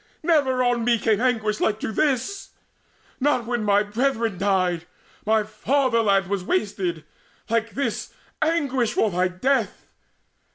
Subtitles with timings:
[0.23, 2.53] Never on me came anguish like to this
[3.19, 4.87] Not when my brethren died,
[5.27, 7.05] my fatherland Was wasted
[7.51, 8.11] like this
[8.41, 9.85] anguish for thy death!